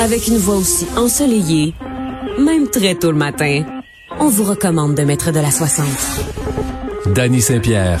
[0.00, 1.74] Avec une voix aussi ensoleillée,
[2.38, 3.64] même très tôt le matin,
[4.20, 5.86] on vous recommande de mettre de la 60.
[7.14, 8.00] Danny Saint-Pierre.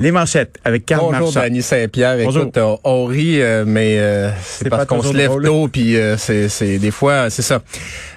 [0.00, 1.60] Les manchettes avec Carl Bonjour, Marchand.
[1.60, 2.16] Saint-Pierre.
[2.24, 2.42] Bonjour.
[2.44, 5.44] Écoute, on, on rit, euh, mais euh, c'est parce qu'on se lève drôle.
[5.44, 7.60] tôt, puis euh, c'est, c'est des fois, c'est ça.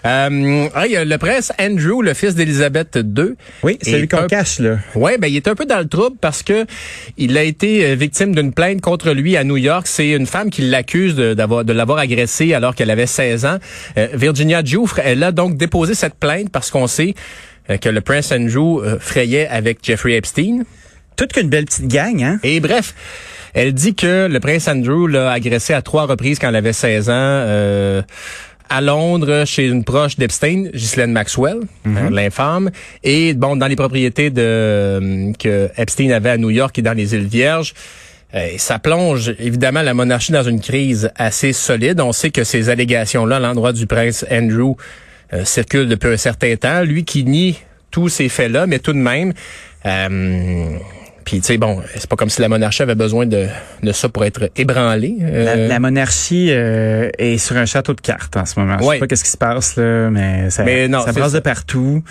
[0.05, 3.33] Euh, hey, euh, le prince Andrew, le fils d'Élisabeth II.
[3.63, 4.77] Oui, c'est lui qu'on cache, là.
[4.95, 6.65] Ouais, ben il est un peu dans le trouble parce que
[7.17, 9.85] il a été euh, victime d'une plainte contre lui à New York.
[9.85, 13.57] C'est une femme qui l'accuse de, d'avoir, de l'avoir agressé alors qu'elle avait 16 ans.
[13.97, 17.13] Euh, Virginia Giuffre, elle a donc déposé cette plainte parce qu'on sait
[17.69, 20.63] euh, que le prince Andrew euh, frayait avec Jeffrey Epstein.
[21.15, 22.39] Toute qu'une belle petite gang, hein?
[22.43, 22.93] Et bref,
[23.53, 27.09] elle dit que le prince Andrew l'a agressé à trois reprises quand elle avait 16
[27.09, 27.13] ans.
[27.13, 28.01] euh,
[28.69, 32.71] à Londres, chez une proche d'Epstein, Ghislaine Maxwell, euh, l'infâme,
[33.03, 36.93] et bon dans les propriétés de euh, que Epstein avait à New York et dans
[36.93, 37.73] les îles Vierges.
[38.33, 42.01] Euh, ça plonge évidemment la monarchie dans une crise assez solide.
[42.01, 44.75] On sait que ces allégations-là à l'endroit du prince Andrew
[45.33, 46.81] euh, circulent depuis un certain temps.
[46.81, 47.59] Lui qui nie
[47.91, 49.33] tous ces faits-là, mais tout de même,
[49.85, 50.77] euh,
[51.25, 53.47] puis tu sais bon, c'est pas comme si la monarchie avait besoin de,
[53.81, 55.15] de ça pour être ébranlée.
[55.19, 58.77] La, Euh, la monarchie euh, est sur un château de cartes en ce moment.
[58.79, 58.95] Je Ouais.
[58.95, 62.03] sais pas qu'est-ce qui se passe, là, mais ça, Mais non, ça brasse de partout.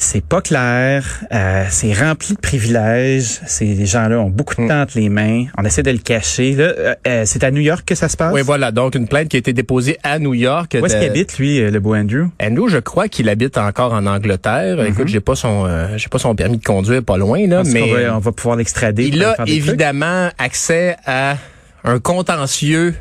[0.00, 1.04] C'est pas clair.
[1.32, 3.40] euh, c'est rempli de privilèges.
[3.46, 4.68] Ces gens-là ont beaucoup de Hmm.
[4.68, 5.46] temps entre les mains.
[5.58, 6.52] On essaie de le cacher.
[6.52, 8.32] Là, euh, euh, c'est à New York que ça se passe?
[8.32, 8.70] Oui, voilà.
[8.70, 10.76] Donc, une plainte qui a été déposée à New York.
[10.80, 12.28] Où est-ce de- qu'il habite, lui, euh, le beau Andrew?
[12.40, 14.76] Andrew, je crois qu'il habite encore en Angleterre.
[14.76, 14.86] Mm-hmm.
[14.88, 17.80] Écoute, j'ai pas son, euh, j'ai pas son permis de conduire pas loin là, mais
[17.80, 19.04] qu'on va, on va pouvoir l'extrader.
[19.08, 19.48] il a trucs.
[19.48, 21.36] évidemment accès à
[21.82, 22.94] un contentieux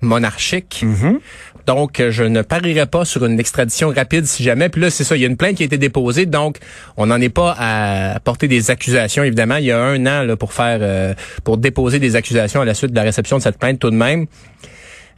[0.00, 0.82] monarchique.
[0.84, 1.18] Mhm.
[1.66, 4.70] Donc, je ne parierais pas sur une extradition rapide si jamais.
[4.70, 6.56] Puis là, c'est ça, il y a une plainte qui a été déposée, donc
[6.96, 9.22] on n'en est pas à porter des accusations.
[9.22, 11.12] Évidemment, il y a un an là, pour faire, euh,
[11.44, 13.96] pour déposer des accusations à la suite de la réception de cette plainte tout de
[13.96, 14.26] même.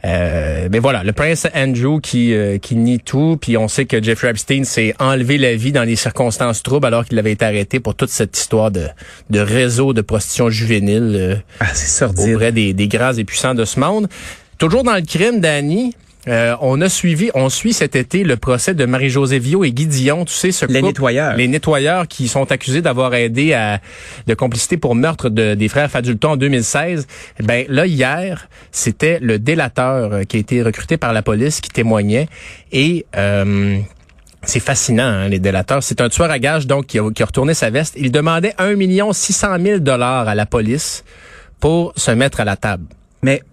[0.03, 4.01] Euh, mais voilà, le prince Andrew qui euh, qui nie tout, puis on sait que
[4.01, 7.79] Jeffrey Epstein s'est enlevé la vie dans des circonstances troubles alors qu'il avait été arrêté
[7.79, 8.87] pour toute cette histoire de
[9.29, 12.33] de réseau de prostitution juvénile euh, Ah, sordide.
[12.33, 14.07] auprès des, des grands et puissants de ce monde.
[14.61, 15.95] Toujours dans le crime, Danny,
[16.27, 19.87] euh, on a suivi, on suit cet été le procès de Marie-Josée Viau et Guy
[19.87, 21.35] Dion, tu sais, ce Les couple- nettoyeurs.
[21.35, 23.79] Les nettoyeurs qui sont accusés d'avoir aidé à
[24.27, 27.07] de complicité pour meurtre de, des frères Fadulton en 2016.
[27.39, 31.71] Ben là, hier, c'était le délateur euh, qui a été recruté par la police qui
[31.71, 32.27] témoignait
[32.71, 33.07] et...
[33.17, 33.79] euh,
[34.43, 35.81] c'est fascinant, hein, les délateurs.
[35.81, 37.93] C'est un tueur à gages, donc, qui a, qui a retourné sa veste.
[37.97, 41.03] Il demandait 1 million 600 000 dollars à la police
[41.59, 42.85] pour se mettre à la table.
[43.21, 43.43] Mais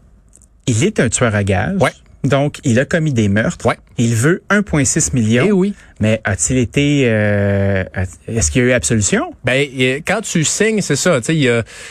[0.68, 1.80] il est un tueur à gages.
[1.80, 1.90] Ouais.
[2.24, 3.64] Donc, il a commis des meurtres.
[3.64, 3.76] Ouais.
[3.96, 5.44] Il veut 1,6 million.
[5.46, 5.74] Eh oui.
[6.00, 7.04] Mais a-t-il été...
[7.06, 7.84] euh,
[8.26, 9.32] Est-ce qu'il y a eu absolution?
[9.44, 9.66] Ben,
[10.06, 11.20] quand tu signes, c'est ça.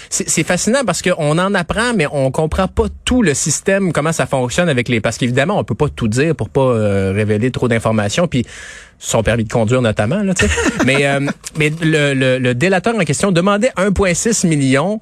[0.09, 4.25] C'est fascinant parce qu'on en apprend, mais on comprend pas tout le système, comment ça
[4.25, 4.99] fonctionne avec les.
[4.99, 8.27] Parce qu'évidemment, on peut pas tout dire pour pas euh, révéler trop d'informations.
[8.27, 8.45] Puis
[8.99, 10.23] son permis de conduire notamment.
[10.23, 10.51] Là, tu sais.
[10.85, 11.19] mais euh,
[11.57, 14.99] mais le, le, le délateur en question demandait 1,6 million.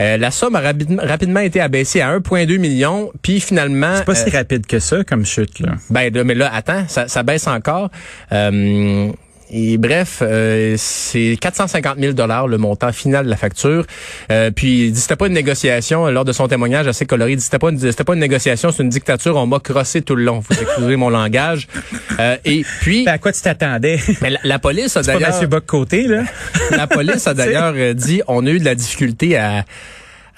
[0.00, 3.10] Euh, la somme a rapidement, rapidement été abaissée à 1,2 million.
[3.22, 5.72] Puis finalement, C'est pas euh, si rapide que ça comme chute, là.
[5.90, 7.90] ben, là, mais là, attends, ça, ça baisse encore.
[8.32, 9.10] Euh,
[9.50, 13.84] et bref, euh, c'est 450 000 dollars le montant final de la facture.
[14.30, 17.32] Euh, puis il dit c'était pas une négociation lors de son témoignage assez coloré.
[17.32, 19.36] Il dit c'était pas une, c'était pas une négociation, c'est une dictature.
[19.36, 20.42] On m'a crossé tout le long.
[20.42, 21.66] Faut excuser mon langage.
[22.20, 23.98] Euh, et puis Ben, à quoi tu t'attendais?
[24.22, 26.22] mais la, la police a pas d'ailleurs Mathieu Bock-Côté, là?
[26.70, 29.64] la police a d'ailleurs euh, dit on a eu de la difficulté à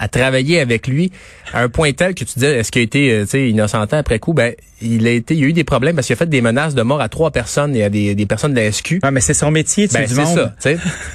[0.02, 1.12] à travailler avec lui
[1.52, 4.32] à un point tel que tu disais est-ce qu'il a été euh, innocentant après coup?
[4.32, 6.40] Ben il a été il y a eu des problèmes parce qu'il a fait des
[6.40, 9.00] menaces de mort à trois personnes et à des, des personnes de la SQ.
[9.02, 10.52] Ah, mais c'est son métier, tu Ben, du monde.
[10.58, 10.70] ça.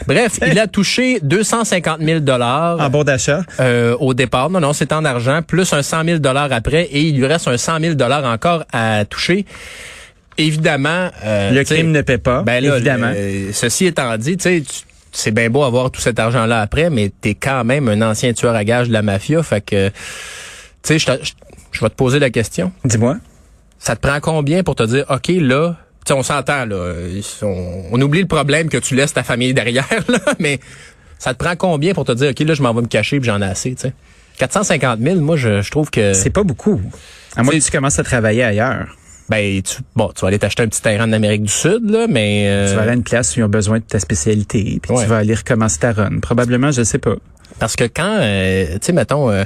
[0.05, 3.41] Bref, il a touché 250 000 dollars En bon d'achat.
[3.59, 4.51] euh, au départ.
[4.51, 7.47] Non, non, c'est en argent, plus un 100 000 dollars après, et il lui reste
[7.47, 9.45] un 100 000 dollars encore à toucher.
[10.37, 13.11] Évidemment, euh, Le crime ne paie pas, ben là, évidemment.
[13.15, 14.81] le- ceci étant dit, tu sais, tu-
[15.15, 18.53] c'est bien beau avoir tout cet argent-là après, mais t'es quand même un ancien tueur
[18.53, 19.89] à gages de la mafia, fait que,
[20.83, 21.15] tu sais,
[21.71, 22.71] je vais te poser la question.
[22.83, 23.17] Dis-moi.
[23.79, 25.75] Ça te prend combien pour te dire, ok, là,
[26.05, 26.93] tu sais, on s'entend là,
[27.41, 30.59] on, on oublie le problème que tu laisses ta famille derrière, là, mais
[31.17, 33.27] ça te prend combien pour te dire, ok, là, je m'en vais me cacher puis
[33.27, 33.93] j'en ai assez, tu sais?
[34.37, 36.81] 450 000, moi, je, je trouve que, C'est pas beaucoup.
[37.37, 38.97] À moins que tu commences à travailler ailleurs.
[39.29, 42.05] Ben, tu, bon, tu vas aller t'acheter un petit terrain en Amérique du Sud, là,
[42.09, 44.79] mais euh, Tu vas aller à une place où ils ont besoin de ta spécialité,
[44.81, 45.03] puis Ouais.
[45.03, 46.19] tu vas aller recommencer ta run.
[46.21, 47.15] Probablement, je sais pas.
[47.57, 49.45] Parce que quand, euh, tu sais, mettons, euh,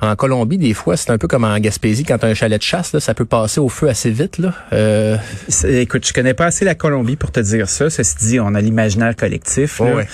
[0.00, 2.62] en Colombie, des fois, c'est un peu comme en Gaspésie, quand t'as un chalet de
[2.62, 4.38] chasse, là, ça peut passer au feu assez vite.
[4.38, 4.54] Là.
[4.72, 5.16] Euh,
[5.64, 7.90] Écoute, je connais pas assez la Colombie pour te dire ça.
[7.90, 9.80] Ceci dit, on a l'imaginaire collectif.
[9.80, 9.94] là.
[9.96, 10.06] ouais.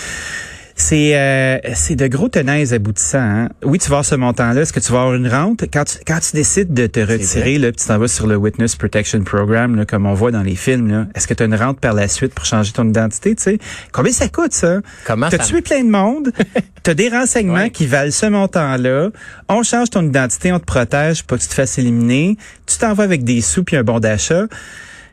[0.76, 3.19] C'est euh, c'est de gros tenants aboutissants.
[3.19, 3.49] Hein?
[3.62, 4.62] Oui, tu vas avoir ce montant-là.
[4.62, 5.65] Est-ce que tu vas avoir une rente?
[5.73, 8.35] Quand tu, quand tu décides de te retirer, là, puis tu t'en vas sur le
[8.35, 11.55] Witness Protection Program, là, comme on voit dans les films, est-ce que tu as une
[11.55, 13.37] rente par la suite pour changer ton identité?
[13.37, 13.59] Tu sais?
[13.93, 14.81] Combien ça coûte, ça?
[15.06, 16.32] Comment T'as tué plein de monde.
[16.82, 17.71] T'as des renseignements Ouais.
[17.71, 19.11] qui valent ce montant-là.
[19.49, 22.37] On change ton identité, on te protège pour pas que tu te fasses éliminer.
[22.67, 24.47] Tu t'en vas avec des sous puis un bon d'achat.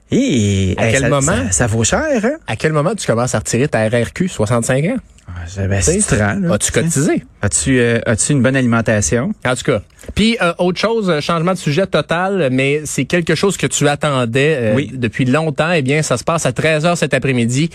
[0.09, 1.21] Et À hey, quel ça, moment?
[1.45, 2.33] Ça, ça vaut cher, hein?
[2.47, 4.97] À quel moment tu commences à retirer ta RRQ, 65 ans?
[5.35, 7.23] Ah, ben, te rends, là, As-tu cotisé?
[7.41, 9.31] As-tu euh, as-tu une bonne alimentation?
[9.45, 9.81] En tout cas.
[10.15, 13.87] Puis euh, autre chose, euh, changement de sujet total, mais c'est quelque chose que tu
[13.87, 14.91] attendais euh, Oui.
[14.93, 15.71] depuis longtemps.
[15.71, 17.69] Eh bien, ça se passe à 13h cet après-midi.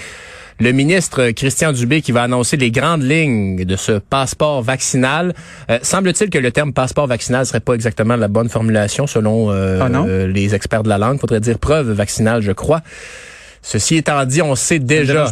[0.59, 5.35] Le ministre euh, Christian Dubé qui va annoncer les grandes lignes de ce passeport vaccinal.
[5.71, 9.81] Euh, Semble-t-il que le terme passeport vaccinal serait pas exactement la bonne formulation selon euh,
[9.83, 11.21] Ah les experts de la langue.
[11.21, 12.81] Faudrait dire preuve vaccinale, je crois.
[13.61, 15.27] Ceci étant dit, on sait déjà.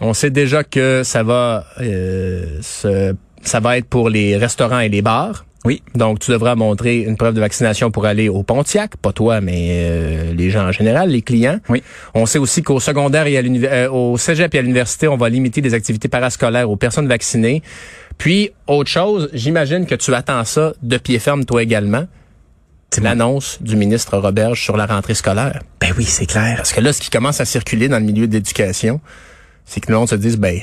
[0.00, 4.88] On sait déjà que ça va, euh, se- ça va être pour les restaurants et
[4.88, 5.44] les bars.
[5.64, 5.82] Oui.
[5.96, 9.68] Donc, tu devras montrer une preuve de vaccination pour aller au Pontiac, pas toi, mais
[9.70, 11.58] euh, les gens en général, les clients.
[11.68, 11.82] Oui.
[12.14, 15.28] On sait aussi qu'au secondaire et à euh, au cégep et à l'université, on va
[15.28, 17.62] limiter les activités parascolaires aux personnes vaccinées.
[18.16, 22.04] Puis, autre chose, j'imagine que tu attends ça de pied ferme, toi également.
[22.92, 23.00] C'est.
[23.02, 25.60] L'annonce du ministre Roberge sur la rentrée scolaire.
[25.80, 26.54] Ben oui, c'est clair.
[26.58, 29.00] Parce que là, ce qui commence à circuler dans le milieu de l'éducation,
[29.66, 30.60] c'est que le monde se dise, ben,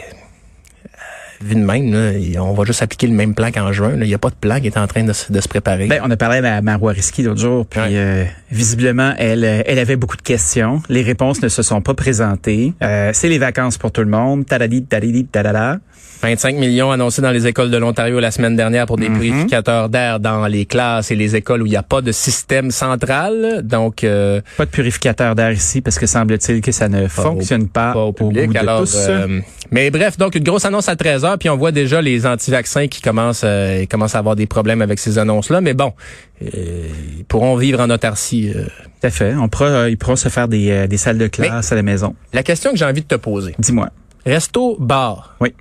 [1.44, 3.90] vu de même, là, y- on va juste appliquer le même plan qu'en juin.
[3.95, 4.06] là.
[4.06, 5.88] Il n'y a pas de plan qui est en train de, se- de se préparer.
[5.88, 7.88] Ben, on a parlé à Marois Risky l'autre jour, puis Ouais.
[7.94, 10.81] euh, visiblement, elle, euh, elle avait beaucoup de questions.
[10.90, 12.74] Les réponses ne se sont pas présentées.
[12.81, 14.45] Euh, c'est les vacances pour tout le monde.
[14.45, 15.80] Tadadi, tadadi, tadada.
[16.22, 19.19] 25 millions annoncés dans les écoles de l'Ontario la semaine dernière pour des Mhm.
[19.19, 22.72] purificateurs d'air dans les classes et les écoles où il n'y a pas de système
[22.72, 23.62] central.
[23.63, 27.92] Donc, euh, Pas de purificateur d'air ici parce que semble-t-il que ça ne fonctionne pas,
[27.92, 28.48] pas au public.
[28.48, 28.96] goût de Alors, tous.
[29.10, 29.42] euh,
[29.72, 32.88] mais bref, donc une grosse annonce à 13 heures, puis on voit déjà les anti-vaccins
[32.88, 35.60] qui commencent, euh, ils commencent à avoir des problèmes avec ces annonces-là.
[35.62, 35.94] Mais bon,
[36.42, 36.88] euh,
[37.18, 38.52] ils pourront vivre en autarcie.
[38.56, 38.64] euh.
[38.66, 39.36] Tout à fait.
[39.36, 42.16] On pourra, euh, ils pourront se faire des, des salles de classe à la maison.
[42.32, 43.90] La question que j'ai envie de te poser, Dis-moi.
[44.26, 45.54] resto, bar, Oui.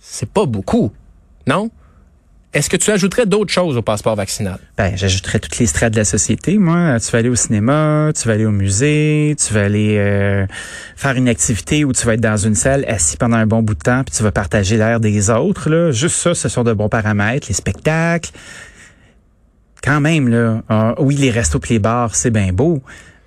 [0.00, 0.92] c'est pas beaucoup,
[1.46, 1.70] non?
[2.54, 4.58] Est-ce que tu ajouterais d'autres choses au passeport vaccinal?
[4.78, 6.56] Ben, j'ajouterais toutes les strates de la société.
[6.56, 10.46] Moi, tu vas aller au cinéma, tu vas aller au musée, tu vas aller euh,
[10.94, 13.74] faire une activité où tu vas être dans une salle assis pendant un bon bout
[13.74, 15.68] de temps, puis tu vas partager l'air des autres.
[15.68, 15.90] Là.
[15.90, 17.48] Juste ça, ce sont de bons paramètres.
[17.48, 18.30] Les spectacles,
[19.82, 20.62] quand même là.
[20.70, 22.80] euh, oui, les restos puis les bars, c'est bien beau.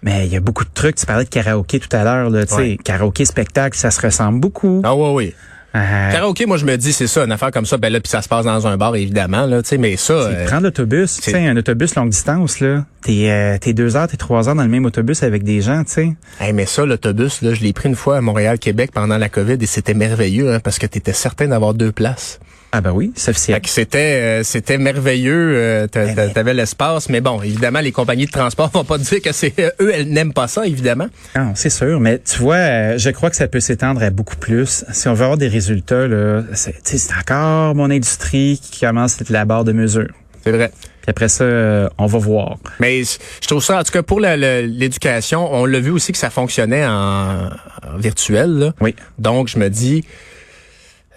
[0.04, 0.96] Mais il y a beaucoup de trucs.
[0.96, 2.30] Tu parlais de karaoké tout à l'heure.
[2.30, 2.78] là, Tu sais, Ouais.
[2.82, 4.82] karaoké, spectacle, ça se ressemble beaucoup.
[4.86, 5.34] Ah oui, oui.
[5.78, 8.10] Euh, Karaoké, moi je me dis, c'est ça, une affaire comme ça, ben là, puis
[8.10, 10.14] ça se passe dans un bar, évidemment, là, tu sais, mais ça...
[10.14, 12.86] Euh, prendre l'autobus, tu sais, un autobus longue distance, là.
[13.08, 15.86] T'es, euh, t'es deux heures, t'es trois heures dans le même autobus avec des gens,
[15.86, 16.14] tu sais.
[16.42, 19.56] Hey, mais ça, l'autobus, là, je l'ai pris une fois à Montréal-Québec pendant la COVID
[19.62, 22.42] et c'était merveilleux, hein, parce que tu étais certain d'avoir deux places.
[22.74, 23.14] Ah ben oui,
[23.62, 23.98] que c'était
[24.42, 28.70] euh, c'était merveilleux, euh, t'a- t'a- t'avais l'espace, mais bon, évidemment, les compagnies de transport
[28.74, 31.08] vont pas dire que c'est euh, eux, elles n'aiment pas ça, évidemment.
[31.34, 34.36] Ah, c'est sûr, mais tu vois, euh, je crois que ça peut s'étendre à beaucoup
[34.36, 34.84] plus.
[34.92, 36.76] Si on veut avoir des résultats, là, c'est
[37.18, 40.10] encore mon industrie qui commence à être la barre de mesure.
[40.44, 40.72] C'est vrai.
[41.02, 42.58] Puis après ça, euh, on va voir.
[42.80, 46.30] Mais je trouve ça, en tout cas, pour l'éducation, on l'a vu aussi que ça
[46.30, 48.52] fonctionnait en, en virtuel.
[48.52, 48.74] Là.
[48.82, 48.96] Oui.
[49.18, 50.04] Donc, je me dis,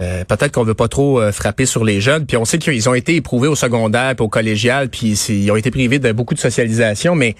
[0.00, 2.24] euh, peut-être qu'on veut pas trop euh, frapper sur les jeunes.
[2.24, 5.56] Puis on sait qu'ils ont été éprouvés au secondaire puis au collégial, puis ils ont
[5.56, 7.34] été privés de beaucoup de socialisation, mais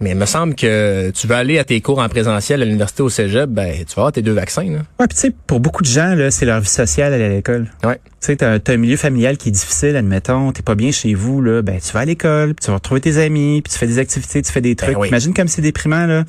[0.00, 3.02] mais il me semble que tu vas aller à tes cours en présentiel à l'université
[3.02, 4.64] au cégep, ben tu vas avoir tes deux vaccins.
[4.64, 4.78] Là.
[4.98, 7.28] Ouais, puis tu sais, pour beaucoup de gens, là, c'est leur vie sociale aller à
[7.28, 7.68] l'école.
[7.84, 7.96] Ouais.
[7.96, 11.14] Tu sais, t'as, t'as un milieu familial qui est difficile, admettons, t'es pas bien chez
[11.14, 13.78] vous, là, ben tu vas à l'école, puis tu vas retrouver tes amis, puis tu
[13.78, 14.98] fais des activités, tu fais des trucs.
[14.98, 15.08] oui.
[15.08, 16.24] Imagine comme c'est déprimant, là.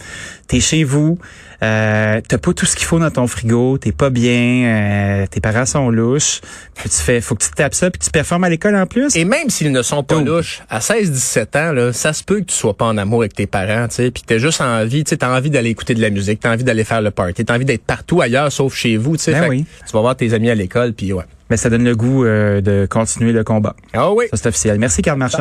[0.48, 1.18] T'es chez vous,
[1.64, 5.40] euh, t'as pas tout ce qu'il faut dans ton frigo, t'es pas bien, euh, tes
[5.40, 6.42] parents sont louches,
[6.76, 8.86] puis tu fais, faut que tu te tapes ça, puis tu performes à l'école en
[8.86, 9.16] plus.
[9.16, 12.46] Et même s'ils ne sont pas louches, à 16-17 ans, là, ça se peut que
[12.46, 15.10] tu sois pas en amour avec tes parents, tu sais, puis t'as juste envie, tu
[15.10, 17.56] sais, t'as envie d'aller écouter de la musique, t'as envie d'aller faire le party, t'as
[17.56, 19.32] envie d'être partout ailleurs sauf chez vous, tu sais.
[19.32, 19.66] Ben oui.
[19.86, 21.24] Tu vas voir tes amis à l'école, puis ouais.
[21.50, 23.76] Mais ça donne le goût euh, de continuer le combat.
[23.94, 24.26] Ah oui.
[24.32, 24.80] Ça, c'est officiel.
[24.80, 25.34] Merci, Karl Marchand.